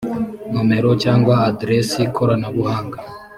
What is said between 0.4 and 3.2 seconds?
nomero cyangwa aderesi koranabuhanga